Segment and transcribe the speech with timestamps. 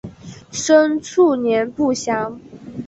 [0.51, 2.41] 生卒年不详。